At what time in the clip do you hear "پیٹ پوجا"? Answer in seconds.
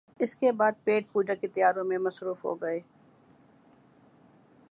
0.83-1.33